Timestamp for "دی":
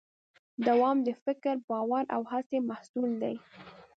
3.21-3.35